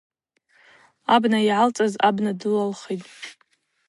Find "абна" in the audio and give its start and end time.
1.13-1.39, 2.07-2.31